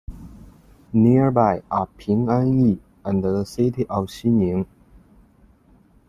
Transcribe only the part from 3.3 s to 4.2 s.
city of